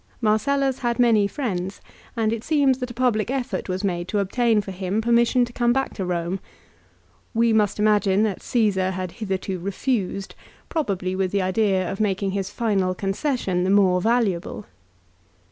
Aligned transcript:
Marcellus 0.19 0.79
had 0.79 0.97
many 0.97 1.27
friends, 1.27 1.79
and 2.17 2.33
it 2.33 2.43
seems 2.43 2.79
that 2.79 2.89
a 2.89 2.93
public 2.95 3.29
effort 3.29 3.69
was 3.69 3.83
made 3.83 4.07
to 4.07 4.17
obtain 4.17 4.59
for 4.59 4.71
him 4.71 4.99
permission 4.99 5.45
to 5.45 5.53
come 5.53 5.71
back 5.71 5.93
to 5.93 6.03
Borne. 6.03 6.39
We 7.35 7.53
must 7.53 7.77
imagine 7.77 8.23
that 8.23 8.41
Caesar 8.41 8.89
had 8.89 9.11
hitherto 9.11 9.59
refused, 9.59 10.33
probably 10.69 11.15
with 11.15 11.29
the 11.31 11.43
idea 11.43 11.87
of 11.91 11.99
making 11.99 12.31
his 12.31 12.49
final 12.49 12.95
concession 12.95 13.63
the 13.63 13.69
more 13.69 14.01
valuable. 14.01 14.65